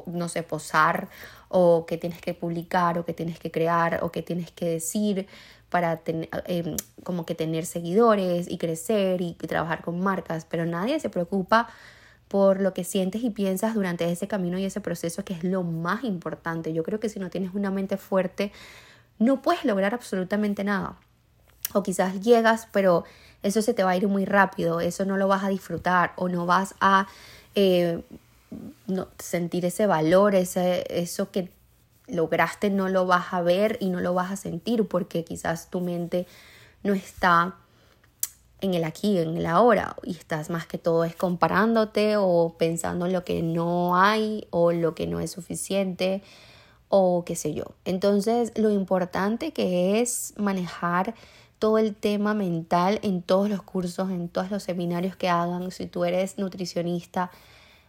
no 0.05 0.29
sé, 0.29 0.41
posar 0.41 1.09
o 1.49 1.85
que 1.85 1.97
tienes 1.97 2.21
que 2.21 2.33
publicar 2.33 2.97
o 2.97 3.03
que 3.03 3.11
tienes 3.11 3.37
que 3.37 3.51
crear 3.51 4.05
o 4.05 4.13
que 4.13 4.21
tienes 4.21 4.51
que 4.51 4.69
decir 4.69 5.27
para 5.69 5.97
tener, 5.97 6.29
em, 6.45 6.77
como 7.03 7.25
que 7.25 7.35
tener 7.35 7.65
seguidores 7.65 8.49
y 8.49 8.57
crecer 8.57 9.19
y, 9.19 9.33
trabajar 9.33 9.81
con 9.81 9.99
marcas, 9.99 10.45
pero 10.49 10.65
nadie 10.65 10.97
se 11.01 11.09
preocupa 11.09 11.67
por 12.29 12.61
lo 12.61 12.73
que 12.73 12.85
sientes 12.85 13.21
y 13.21 13.31
piensas 13.31 13.75
durante 13.75 14.09
ese 14.09 14.29
camino 14.29 14.57
y 14.59 14.63
ese 14.63 14.79
proceso 14.79 15.25
que 15.25 15.33
es 15.33 15.43
lo 15.43 15.63
más 15.63 16.05
importante. 16.05 16.71
Yo 16.71 16.83
creo 16.83 17.01
que 17.01 17.09
si 17.09 17.19
no 17.19 17.29
tienes 17.29 17.53
una 17.53 17.69
mente 17.69 17.97
fuerte, 17.97 18.53
no 19.19 19.41
puedes 19.41 19.65
lograr 19.65 19.93
absolutamente 19.93 20.63
nada. 20.63 20.95
O 21.73 21.83
quizás 21.83 22.21
llegas, 22.21 22.69
pero 22.71 23.03
eso 23.45 23.61
se 23.61 23.75
te 23.75 23.83
va 23.83 23.91
a 23.91 23.97
ir 23.97 24.07
muy 24.07 24.25
rápido, 24.25 24.79
eso 24.79 25.05
no 25.05 25.17
lo 25.17 25.27
vas 25.27 25.43
a 25.43 25.49
disfrutar 25.49 26.13
o 26.15 26.29
no 26.29 26.47
vas 26.47 26.73
a 26.81 27.07
eh, 27.53 28.01
sentir 29.19 29.65
ese 29.65 29.85
valor, 29.85 30.33
ese, 30.33 30.83
eso 30.89 31.29
que 31.29 31.51
lograste 32.07 32.71
no 32.71 32.89
lo 32.89 33.05
vas 33.05 33.33
a 33.33 33.41
ver 33.43 33.77
y 33.79 33.89
no 33.89 34.01
lo 34.01 34.15
vas 34.15 34.31
a 34.31 34.35
sentir 34.35 34.87
porque 34.87 35.23
quizás 35.23 35.69
tu 35.69 35.79
mente 35.79 36.25
no 36.81 36.93
está 36.93 37.55
en 38.61 38.73
el 38.73 38.83
aquí, 38.83 39.19
en 39.19 39.37
el 39.37 39.45
ahora 39.45 39.95
y 40.01 40.11
estás 40.11 40.49
más 40.49 40.65
que 40.65 40.79
todo 40.79 41.03
es 41.03 41.15
comparándote 41.15 42.15
o 42.17 42.55
pensando 42.57 43.05
en 43.05 43.13
lo 43.13 43.23
que 43.23 43.43
no 43.43 43.95
hay 43.95 44.47
o 44.49 44.71
lo 44.71 44.95
que 44.95 45.05
no 45.05 45.19
es 45.19 45.29
suficiente 45.29 46.23
o 46.89 47.23
qué 47.25 47.35
sé 47.35 47.53
yo. 47.53 47.65
Entonces 47.85 48.53
lo 48.55 48.71
importante 48.71 49.51
que 49.51 50.01
es 50.01 50.33
manejar 50.37 51.13
todo 51.65 51.79
el 51.79 51.95
tema 51.95 52.35
mental 52.35 52.99
en 53.01 53.23
todos 53.23 53.49
los 53.49 53.63
cursos, 53.63 54.11
en 54.11 54.29
todos 54.29 54.51
los 54.51 54.61
seminarios 54.61 55.15
que 55.15 55.29
hagan, 55.29 55.71
si 55.71 55.87
tú 55.87 56.05
eres 56.05 56.37
nutricionista, 56.37 57.31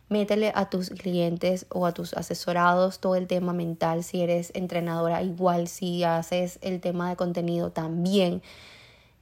métele 0.08 0.50
a 0.54 0.70
tus 0.70 0.88
clientes 0.88 1.66
o 1.68 1.84
a 1.84 1.92
tus 1.92 2.14
asesorados 2.14 3.00
todo 3.00 3.16
el 3.16 3.26
tema 3.26 3.52
mental, 3.52 4.02
si 4.02 4.22
eres 4.22 4.50
entrenadora, 4.54 5.22
igual 5.22 5.68
si 5.68 6.04
haces 6.04 6.58
el 6.62 6.80
tema 6.80 7.10
de 7.10 7.16
contenido 7.16 7.70
también. 7.70 8.40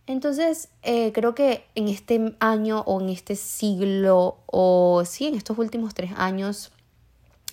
Entonces, 0.07 0.69
eh, 0.85 1.11
creo 1.11 1.35
que 1.35 1.65
en 1.75 1.89
este 1.89 2.37
año 2.39 2.85
o 2.87 3.01
en 3.01 3.09
este 3.09 3.35
siglo 3.35 4.37
o 4.47 5.03
sí, 5.05 5.27
en 5.27 5.35
estos 5.35 5.59
últimos 5.59 5.95
tres 5.95 6.13
años, 6.17 6.71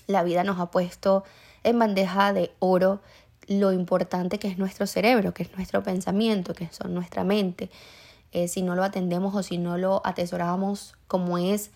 la 0.05 0.22
vida 0.22 0.43
nos 0.43 0.60
ha 0.60 0.70
puesto 0.70 1.24
en 1.63 1.79
bandeja 1.79 2.31
de 2.31 2.51
oro 2.60 3.01
lo 3.48 3.72
importante 3.72 4.40
que 4.40 4.48
es 4.48 4.58
nuestro 4.58 4.88
cerebro, 4.88 5.34
que 5.34 5.44
es 5.44 5.56
nuestro 5.56 5.84
pensamiento, 5.84 6.54
que 6.54 6.70
son 6.72 6.94
nuestra 6.94 7.24
mente. 7.24 7.70
Eh, 8.32 8.48
si 8.48 8.62
no 8.62 8.76
lo 8.76 8.84
atendemos 8.84 9.36
o 9.36 9.44
si 9.44 9.58
no 9.58 9.78
lo 9.78 10.02
atesoramos 10.06 10.96
como 11.08 11.38
es, 11.38 11.72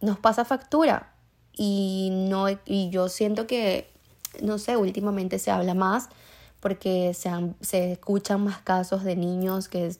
nos 0.00 0.18
pasa 0.18 0.44
factura 0.44 1.12
y, 1.52 2.10
no, 2.12 2.46
y 2.64 2.90
yo 2.90 3.08
siento 3.08 3.46
que, 3.46 3.90
no 4.42 4.58
sé, 4.58 4.76
últimamente 4.76 5.38
se 5.38 5.50
habla 5.50 5.74
más 5.74 6.08
porque 6.60 7.12
se, 7.14 7.30
se 7.60 7.92
escuchan 7.92 8.44
más 8.44 8.58
casos 8.58 9.04
de 9.04 9.16
niños 9.16 9.68
que 9.68 9.94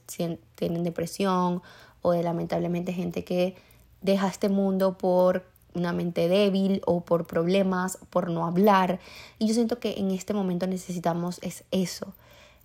tienen 0.54 0.82
depresión 0.82 1.62
o 2.02 2.12
de 2.12 2.22
lamentablemente 2.22 2.92
gente 2.92 3.24
que 3.24 3.56
deja 4.00 4.28
este 4.28 4.48
mundo 4.48 4.96
por 4.96 5.44
una 5.76 5.92
mente 5.92 6.28
débil 6.28 6.82
o 6.86 7.04
por 7.04 7.26
problemas, 7.26 7.98
por 8.10 8.30
no 8.30 8.46
hablar. 8.46 8.98
Y 9.38 9.48
yo 9.48 9.54
siento 9.54 9.78
que 9.78 9.94
en 9.98 10.10
este 10.10 10.34
momento 10.34 10.66
necesitamos 10.66 11.38
es 11.42 11.64
eso, 11.70 12.14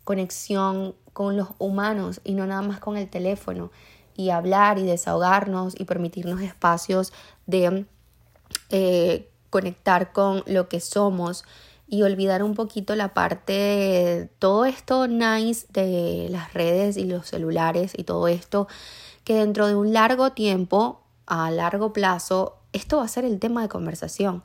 conexión 0.03 0.95
con 1.13 1.37
los 1.37 1.49
humanos 1.59 2.21
y 2.23 2.33
no 2.33 2.47
nada 2.47 2.61
más 2.61 2.79
con 2.79 2.97
el 2.97 3.09
teléfono 3.09 3.71
y 4.15 4.29
hablar 4.29 4.79
y 4.79 4.83
desahogarnos 4.83 5.79
y 5.79 5.85
permitirnos 5.85 6.41
espacios 6.41 7.13
de 7.45 7.85
eh, 8.69 9.29
conectar 9.49 10.11
con 10.11 10.43
lo 10.45 10.69
que 10.69 10.79
somos 10.79 11.43
y 11.87 12.03
olvidar 12.03 12.41
un 12.41 12.55
poquito 12.55 12.95
la 12.95 13.13
parte 13.13 13.51
de 13.51 14.29
todo 14.39 14.63
esto 14.63 15.07
nice 15.07 15.67
de 15.73 16.27
las 16.29 16.53
redes 16.53 16.95
y 16.95 17.03
los 17.03 17.27
celulares 17.27 17.91
y 17.97 18.05
todo 18.05 18.29
esto 18.29 18.67
que 19.23 19.35
dentro 19.35 19.67
de 19.67 19.75
un 19.75 19.93
largo 19.93 20.31
tiempo, 20.31 21.01
a 21.25 21.51
largo 21.51 21.93
plazo, 21.93 22.57
esto 22.73 22.97
va 22.97 23.03
a 23.03 23.07
ser 23.07 23.25
el 23.25 23.39
tema 23.39 23.61
de 23.61 23.69
conversación. 23.69 24.43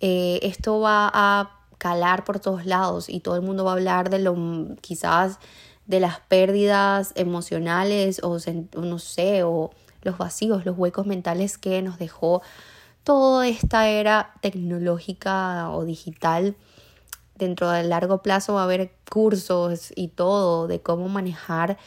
Eh, 0.00 0.40
esto 0.42 0.80
va 0.80 1.10
a 1.12 1.60
calar 1.78 2.24
por 2.24 2.40
todos 2.40 2.66
lados 2.66 3.08
y 3.08 3.20
todo 3.20 3.36
el 3.36 3.42
mundo 3.42 3.64
va 3.64 3.72
a 3.72 3.74
hablar 3.74 4.10
de 4.10 4.18
lo 4.18 4.36
quizás 4.80 5.38
de 5.86 6.00
las 6.00 6.20
pérdidas 6.20 7.12
emocionales 7.16 8.20
o 8.22 8.38
no 8.74 8.98
sé, 8.98 9.42
o 9.42 9.70
los 10.02 10.18
vacíos, 10.18 10.64
los 10.64 10.78
huecos 10.78 11.06
mentales 11.06 11.58
que 11.58 11.82
nos 11.82 11.98
dejó 11.98 12.42
toda 13.02 13.48
esta 13.48 13.88
era 13.88 14.34
tecnológica 14.40 15.70
o 15.70 15.84
digital. 15.84 16.54
Dentro 17.34 17.70
del 17.70 17.88
largo 17.88 18.22
plazo 18.22 18.54
va 18.54 18.60
a 18.60 18.64
haber 18.64 18.92
cursos 19.10 19.92
y 19.96 20.08
todo 20.08 20.66
de 20.66 20.80
cómo 20.80 21.08
manejar 21.08 21.78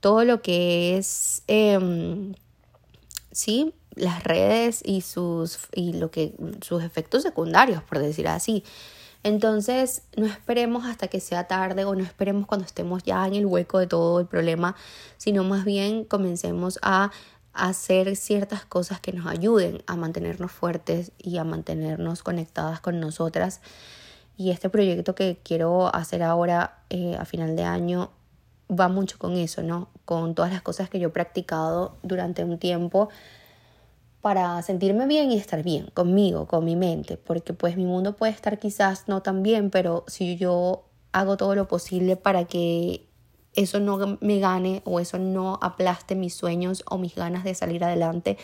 todo 0.00 0.24
lo 0.24 0.40
que 0.40 0.96
es, 0.96 1.42
em, 1.46 2.34
sí, 3.32 3.74
las 3.96 4.24
redes 4.24 4.82
y 4.84 5.00
sus, 5.02 5.58
y 5.74 5.92
lo 5.94 6.10
que, 6.10 6.34
sus 6.62 6.82
efectos 6.82 7.22
secundarios, 7.22 7.82
por 7.82 7.98
decir 7.98 8.28
así. 8.28 8.64
Entonces, 9.22 10.02
no 10.16 10.26
esperemos 10.26 10.84
hasta 10.84 11.08
que 11.08 11.18
sea 11.18 11.44
tarde 11.44 11.84
o 11.84 11.94
no 11.94 12.04
esperemos 12.04 12.46
cuando 12.46 12.66
estemos 12.66 13.02
ya 13.02 13.26
en 13.26 13.34
el 13.34 13.46
hueco 13.46 13.78
de 13.78 13.86
todo 13.86 14.20
el 14.20 14.26
problema, 14.26 14.76
sino 15.16 15.44
más 15.44 15.64
bien 15.64 16.04
comencemos 16.04 16.78
a 16.82 17.10
hacer 17.54 18.16
ciertas 18.16 18.66
cosas 18.66 19.00
que 19.00 19.12
nos 19.12 19.26
ayuden 19.26 19.82
a 19.86 19.96
mantenernos 19.96 20.52
fuertes 20.52 21.12
y 21.18 21.38
a 21.38 21.44
mantenernos 21.44 22.22
conectadas 22.22 22.80
con 22.80 23.00
nosotras. 23.00 23.60
Y 24.36 24.50
este 24.50 24.68
proyecto 24.68 25.14
que 25.14 25.38
quiero 25.42 25.94
hacer 25.94 26.22
ahora 26.22 26.82
eh, 26.90 27.16
a 27.18 27.24
final 27.24 27.56
de 27.56 27.62
año 27.62 28.10
va 28.68 28.88
mucho 28.88 29.18
con 29.18 29.36
eso, 29.36 29.62
¿no? 29.62 29.88
Con 30.04 30.34
todas 30.34 30.52
las 30.52 30.62
cosas 30.62 30.90
que 30.90 30.98
yo 30.98 31.08
he 31.08 31.12
practicado 31.12 31.96
durante 32.02 32.44
un 32.44 32.58
tiempo 32.58 33.08
para 34.24 34.62
sentirme 34.62 35.06
bien 35.06 35.30
y 35.30 35.36
estar 35.36 35.62
bien 35.62 35.90
conmigo, 35.92 36.46
con 36.46 36.64
mi 36.64 36.76
mente, 36.76 37.18
porque 37.18 37.52
pues 37.52 37.76
mi 37.76 37.84
mundo 37.84 38.16
puede 38.16 38.32
estar 38.32 38.58
quizás 38.58 39.06
no 39.06 39.20
tan 39.20 39.42
bien, 39.42 39.68
pero 39.68 40.02
si 40.06 40.38
yo 40.38 40.84
hago 41.12 41.36
todo 41.36 41.54
lo 41.54 41.68
posible 41.68 42.16
para 42.16 42.46
que 42.46 43.06
eso 43.54 43.80
no 43.80 44.16
me 44.22 44.38
gane 44.38 44.80
o 44.86 44.98
eso 44.98 45.18
no 45.18 45.58
aplaste 45.60 46.14
mis 46.14 46.32
sueños 46.32 46.84
o 46.88 46.96
mis 46.96 47.14
ganas 47.14 47.44
de 47.44 47.54
salir 47.54 47.84
adelante, 47.84 48.38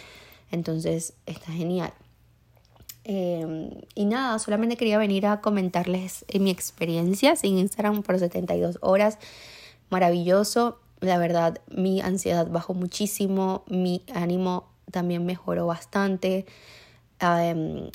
entonces 0.50 1.14
está 1.24 1.50
genial. 1.50 1.94
Em, 3.04 3.70
y 3.94 4.04
nada, 4.04 4.38
solamente 4.38 4.76
quería 4.76 4.98
venir 4.98 5.24
a 5.24 5.40
comentarles 5.40 6.26
mi 6.38 6.50
experiencia 6.50 7.36
sin 7.36 7.56
Instagram 7.56 8.02
por 8.02 8.18
72 8.18 8.76
horas. 8.82 9.16
Maravilloso. 9.88 10.78
La 11.00 11.16
verdad, 11.16 11.62
mi 11.74 12.02
ansiedad 12.02 12.46
bajó 12.50 12.74
muchísimo, 12.74 13.64
mi 13.66 14.02
ánimo 14.12 14.69
también 14.90 15.26
mejoró 15.26 15.66
bastante. 15.66 16.46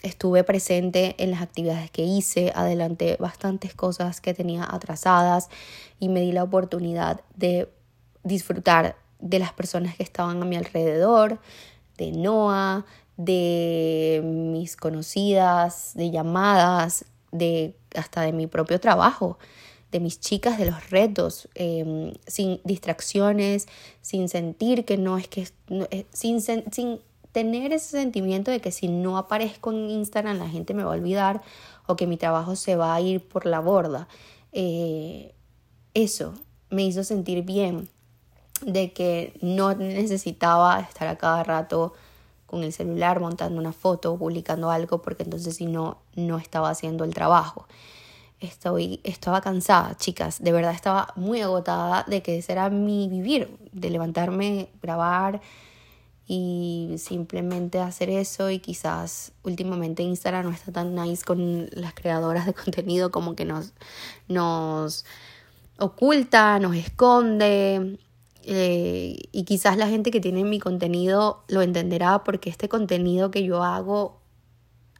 estuve 0.03 0.43
presente 0.43 1.15
en 1.17 1.31
las 1.31 1.41
actividades 1.41 1.89
que 1.89 2.03
hice, 2.03 2.51
adelanté 2.55 3.17
bastantes 3.19 3.73
cosas 3.73 4.21
que 4.21 4.33
tenía 4.33 4.67
atrasadas 4.69 5.49
y 5.99 6.09
me 6.09 6.21
di 6.21 6.31
la 6.31 6.43
oportunidad 6.43 7.21
de 7.35 7.67
disfrutar 8.23 8.95
de 9.19 9.39
las 9.39 9.53
personas 9.53 9.95
que 9.95 10.03
estaban 10.03 10.41
a 10.41 10.45
mi 10.45 10.55
alrededor, 10.55 11.39
de 11.97 12.11
Noah, 12.11 12.85
de 13.17 14.21
mis 14.23 14.75
conocidas, 14.75 15.93
de 15.95 16.11
llamadas, 16.11 17.05
de 17.31 17.75
hasta 17.95 18.21
de 18.21 18.33
mi 18.33 18.47
propio 18.47 18.79
trabajo, 18.79 19.37
de 19.91 19.99
mis 19.99 20.19
chicas, 20.19 20.57
de 20.57 20.65
los 20.65 20.89
retos, 20.89 21.47
em, 21.55 22.13
sin 22.27 22.59
distracciones, 22.63 23.67
sin 24.01 24.29
sentir 24.29 24.85
que 24.85 24.97
no 24.97 25.17
es 25.17 25.27
que, 25.27 25.47
eh, 25.91 26.05
sin, 26.11 26.41
sin 26.41 26.99
tener 27.31 27.73
ese 27.73 27.89
sentimiento 27.89 28.49
de 28.49 28.61
que 28.61 28.71
si 28.71 28.87
no 28.87 29.17
aparezco 29.17 29.71
en 29.71 29.89
Instagram 29.89 30.37
la 30.37 30.47
gente 30.47 30.73
me 30.73 30.85
va 30.85 30.91
a 30.91 30.95
olvidar 30.95 31.41
o 31.85 31.97
que 31.97 32.07
mi 32.07 32.15
trabajo 32.15 32.55
se 32.55 32.77
va 32.77 32.95
a 32.95 33.01
ir 33.01 33.19
por 33.27 33.45
la 33.45 33.59
borda. 33.59 34.07
Eh, 34.53 35.33
eso 35.93 36.33
me 36.69 36.83
hizo 36.83 37.03
sentir 37.03 37.43
bien 37.43 37.89
de 38.61 38.93
que 38.93 39.33
no 39.41 39.75
necesitaba 39.75 40.79
estar 40.79 41.09
a 41.09 41.17
cada 41.17 41.43
rato 41.43 41.93
con 42.45 42.63
el 42.63 42.71
celular 42.71 43.19
montando 43.19 43.59
una 43.59 43.73
foto, 43.73 44.17
publicando 44.17 44.71
algo, 44.71 45.01
porque 45.01 45.23
entonces 45.23 45.57
si 45.57 45.65
no, 45.65 45.97
no 46.15 46.37
estaba 46.37 46.69
haciendo 46.69 47.03
el 47.03 47.13
trabajo. 47.13 47.67
Estoy, 48.45 48.99
estaba 49.03 49.41
cansada, 49.41 49.95
chicas, 49.97 50.41
de 50.41 50.51
verdad 50.51 50.71
estaba 50.71 51.13
muy 51.15 51.41
agotada 51.41 52.03
de 52.07 52.21
que 52.21 52.37
ese 52.37 52.53
era 52.53 52.69
mi 52.69 53.07
vivir, 53.09 53.57
de 53.71 53.89
levantarme, 53.89 54.69
grabar 54.81 55.41
y 56.27 56.95
simplemente 56.97 57.79
hacer 57.79 58.09
eso 58.09 58.49
y 58.49 58.59
quizás 58.59 59.31
últimamente 59.43 60.03
Instagram 60.03 60.45
no 60.45 60.51
está 60.51 60.71
tan 60.71 60.95
nice 60.95 61.23
con 61.23 61.67
las 61.71 61.93
creadoras 61.93 62.45
de 62.45 62.53
contenido 62.63 63.11
como 63.11 63.35
que 63.35 63.45
nos, 63.45 63.73
nos 64.27 65.05
oculta, 65.77 66.59
nos 66.59 66.75
esconde, 66.75 67.99
eh, 68.47 69.17
y 69.31 69.43
quizás 69.43 69.75
la 69.75 69.87
gente 69.87 70.11
que 70.11 70.21
tiene 70.21 70.43
mi 70.43 70.59
contenido 70.59 71.43
lo 71.47 71.63
entenderá 71.63 72.23
porque 72.23 72.51
este 72.51 72.69
contenido 72.69 73.31
que 73.31 73.43
yo 73.43 73.63
hago 73.63 74.21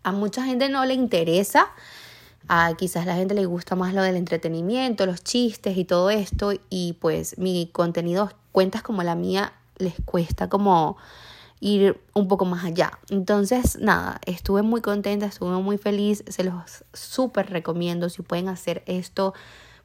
a 0.02 0.12
mucha 0.12 0.44
gente 0.46 0.68
no 0.68 0.84
le 0.86 0.96
interesa. 0.96 1.68
A 2.48 2.74
quizás 2.78 3.06
la 3.06 3.16
gente 3.16 3.34
le 3.34 3.46
gusta 3.46 3.76
más 3.76 3.94
lo 3.94 4.02
del 4.02 4.16
entretenimiento, 4.16 5.06
los 5.06 5.24
chistes 5.24 5.78
y 5.78 5.86
todo 5.86 6.10
esto. 6.10 6.52
Y 6.70 6.94
pues 6.94 7.38
mi 7.38 7.70
contenido, 7.72 8.32
cuentas 8.52 8.84
como 8.84 9.04
la 9.04 9.16
mía, 9.16 9.54
les 9.78 9.96
cuesta 10.06 10.50
como 10.50 10.98
ir 11.60 12.00
un 12.14 12.28
poco 12.28 12.46
más 12.46 12.64
allá. 12.64 13.00
Entonces, 13.10 13.78
nada, 13.80 14.20
estuve 14.26 14.62
muy 14.62 14.82
contenta, 14.82 15.26
estuve 15.26 15.58
muy 15.62 15.78
feliz. 15.78 16.24
Se 16.28 16.44
los 16.44 16.84
súper 16.94 17.50
recomiendo 17.50 18.10
si 18.10 18.22
pueden 18.22 18.50
hacer 18.50 18.84
esto 18.86 19.34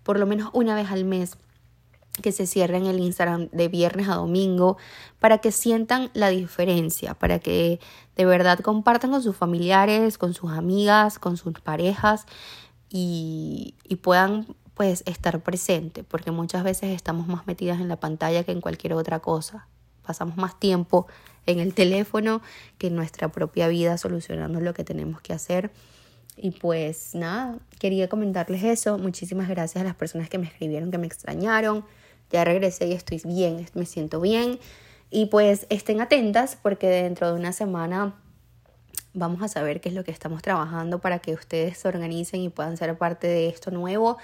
por 0.03 0.19
lo 0.19 0.27
menos 0.27 0.51
una 0.53 0.75
vez 0.75 0.91
al 0.91 1.05
mes 1.05 1.37
que 2.21 2.33
se 2.33 2.47
cierren 2.47 2.87
el 2.87 3.01
Instagram 3.01 3.49
de 3.51 3.69
viernes 3.69 4.09
a 4.09 4.15
domingo 4.15 4.77
para 5.19 5.39
que 5.39 5.53
sientan 5.53 6.11
la 6.15 6.29
diferencia, 6.31 7.15
para 7.15 7.39
que 7.39 7.81
de 8.17 8.25
verdad 8.25 8.61
compartan 8.61 9.11
con 9.11 9.23
sus 9.23 9.37
familiares, 9.37 10.19
con 10.19 10.35
sus 10.35 10.53
amigas, 10.53 11.19
con 11.19 11.37
sus 11.37 11.61
parejas 11.61 12.27
y, 12.89 13.75
y 13.85 13.97
puedan 13.97 14.47
pues 14.75 15.03
estar 15.07 15.41
presente, 15.41 16.05
porque 16.05 16.31
muchas 16.31 16.65
veces 16.65 16.91
estamos 16.91 17.27
más 17.27 17.47
metidas 17.47 17.81
en 17.81 17.89
la 17.89 17.97
pantalla 17.97 18.45
que 18.45 18.53
en 18.53 18.61
cualquier 18.61 18.95
otra 18.95 19.21
cosa. 19.21 19.69
Pasamos 20.07 20.37
más 20.37 20.59
tiempo 20.59 21.07
en 21.47 21.61
el 21.61 21.75
teléfono 21.75 22.41
que 22.79 22.87
en 22.87 22.97
nuestra 22.97 23.29
propia 23.29 23.69
vida 23.69 23.99
solucionando 23.99 24.61
lo 24.61 24.73
que 24.75 24.85
tenemos 24.85 25.21
que 25.21 25.33
hacer. 25.33 25.71
Y 26.37 26.53
pues 26.53 27.15
nada, 27.15 27.59
quería 27.79 28.09
comentarles 28.09 28.63
eso. 28.65 28.97
Muchísimas 28.97 29.49
gracias 29.49 29.83
a 29.83 29.85
las 29.85 29.95
personas 29.95 30.31
que 30.31 30.39
me 30.39 30.47
escribieron, 30.47 30.91
que 30.91 30.99
me 30.99 31.07
extrañaron 31.07 31.85
ya 32.31 32.45
regresé 32.45 32.87
y 32.87 32.93
estoy 32.93 33.21
bien, 33.25 33.67
me 33.75 33.87
siento 33.87 34.21
bien. 34.21 34.59
Y 35.11 35.27
pues 35.27 35.67
estén 35.71 36.01
atentas 36.01 36.57
porque 36.61 36.89
dentro 36.89 37.29
de 37.29 37.39
una 37.39 37.53
semana 37.53 38.15
vamos 39.13 39.43
a 39.43 39.49
saber 39.49 39.81
qué 39.81 39.89
es 39.89 39.95
lo 39.95 40.05
que 40.05 40.13
estamos 40.13 40.41
trabajando 40.43 41.01
para 41.01 41.19
que 41.19 41.35
ustedes 41.35 41.79
se 41.79 41.89
organicen 41.89 42.41
y 42.41 42.49
puedan 42.49 42.77
ser 42.77 42.97
parte 42.97 43.27
de 43.27 43.49
esto 43.49 43.71
nuevo. 43.71 44.19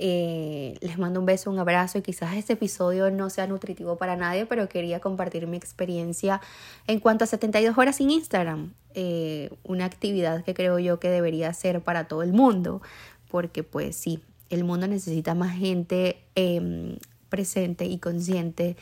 Eh, 0.00 0.76
les 0.80 0.96
mando 0.96 1.18
un 1.18 1.26
beso, 1.26 1.50
un 1.50 1.58
abrazo 1.58 1.98
y 1.98 2.02
quizás 2.02 2.36
este 2.36 2.52
episodio 2.52 3.10
no 3.10 3.30
sea 3.30 3.48
nutritivo 3.48 3.96
para 3.96 4.14
nadie, 4.16 4.46
pero 4.46 4.68
quería 4.68 5.00
compartir 5.00 5.46
mi 5.48 5.56
experiencia 5.56 6.40
en 6.86 7.00
cuanto 7.00 7.24
a 7.24 7.26
72 7.26 7.76
horas 7.76 7.96
sin 7.96 8.10
Instagram. 8.10 8.74
Eh, 8.94 9.50
una 9.64 9.84
actividad 9.84 10.44
que 10.44 10.54
creo 10.54 10.78
yo 10.78 11.00
que 11.00 11.08
debería 11.10 11.52
ser 11.52 11.80
para 11.80 12.06
todo 12.06 12.22
el 12.22 12.32
mundo, 12.32 12.80
porque 13.28 13.64
pues 13.64 13.96
sí, 13.96 14.22
el 14.50 14.64
mundo 14.64 14.86
necesita 14.86 15.34
más 15.34 15.56
gente 15.56 16.22
eh, 16.36 16.96
presente 17.28 17.84
y 17.86 17.98
consciente 17.98 18.76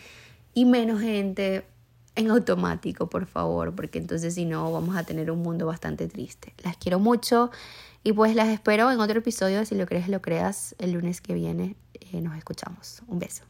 y 0.54 0.64
menos 0.64 1.00
gente 1.00 1.66
en 2.14 2.30
automático, 2.30 3.08
por 3.08 3.26
favor, 3.26 3.74
porque 3.74 3.98
entonces 3.98 4.34
si 4.34 4.46
no 4.46 4.72
vamos 4.72 4.96
a 4.96 5.04
tener 5.04 5.30
un 5.30 5.42
mundo 5.42 5.66
bastante 5.66 6.08
triste. 6.08 6.54
Las 6.64 6.76
quiero 6.76 6.98
mucho 6.98 7.50
y 8.02 8.12
pues 8.12 8.34
las 8.34 8.48
espero 8.48 8.90
en 8.90 9.00
otro 9.00 9.18
episodio, 9.18 9.64
si 9.66 9.74
lo 9.74 9.86
crees, 9.86 10.08
lo 10.08 10.22
creas, 10.22 10.74
el 10.78 10.92
lunes 10.92 11.20
que 11.20 11.34
viene. 11.34 11.76
Eh, 11.94 12.20
nos 12.20 12.36
escuchamos. 12.36 13.02
Un 13.08 13.18
beso. 13.18 13.42